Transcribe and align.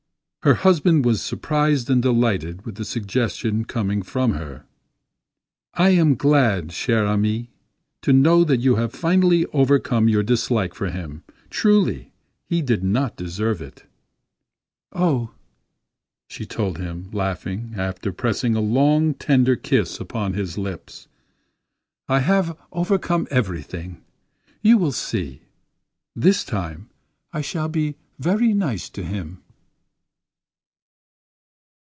Her 0.43 0.55
husband 0.55 1.05
was 1.05 1.21
surprised 1.21 1.87
and 1.87 2.01
delighted 2.01 2.65
with 2.65 2.73
the 2.73 2.83
suggestion 2.83 3.63
coming 3.63 4.01
from 4.01 4.31
her. 4.33 4.65
"I 5.75 5.91
am 5.91 6.15
glad, 6.15 6.69
chère 6.69 7.07
amie, 7.07 7.51
to 8.01 8.11
know 8.11 8.43
that 8.45 8.59
you 8.59 8.75
have 8.77 8.91
finally 8.91 9.45
overcome 9.53 10.09
your 10.09 10.23
dislike 10.23 10.73
for 10.73 10.89
him; 10.89 11.21
truly 11.51 12.11
he 12.49 12.63
did 12.63 12.83
not 12.83 13.15
deserve 13.15 13.61
it." 13.61 13.85
"Oh," 14.91 15.29
she 16.27 16.47
told 16.47 16.79
him, 16.79 17.11
laughingly, 17.13 17.77
after 17.79 18.11
pressing 18.11 18.55
a 18.55 18.61
long, 18.61 19.13
tender 19.13 19.55
kiss 19.55 19.99
upon 19.99 20.33
his 20.33 20.57
lips, 20.57 21.07
"I 22.09 22.21
have 22.21 22.57
overcome 22.71 23.27
everything! 23.29 24.01
you 24.63 24.79
will 24.79 24.91
see. 24.91 25.43
This 26.15 26.43
time 26.43 26.89
I 27.31 27.41
shall 27.41 27.69
be 27.69 27.95
very 28.17 28.55
nice 28.55 28.89
to 28.89 29.03
him." 29.03 29.43